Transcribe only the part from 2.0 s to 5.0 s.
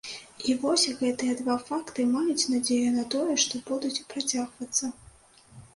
маюць надзею на тое, што будуць працягвацца.